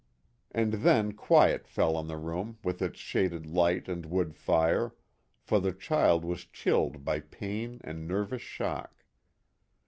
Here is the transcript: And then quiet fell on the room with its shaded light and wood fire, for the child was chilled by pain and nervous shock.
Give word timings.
And 0.49 0.73
then 0.73 1.11
quiet 1.11 1.67
fell 1.67 1.95
on 1.95 2.07
the 2.07 2.17
room 2.17 2.57
with 2.63 2.81
its 2.81 2.97
shaded 2.99 3.45
light 3.45 3.87
and 3.87 4.07
wood 4.07 4.33
fire, 4.33 4.95
for 5.43 5.59
the 5.59 5.73
child 5.73 6.25
was 6.25 6.45
chilled 6.45 7.05
by 7.05 7.19
pain 7.19 7.79
and 7.83 8.07
nervous 8.07 8.41
shock. 8.41 9.03